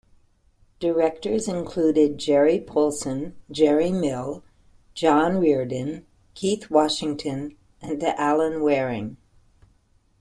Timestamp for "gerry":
2.17-2.59, 3.51-3.91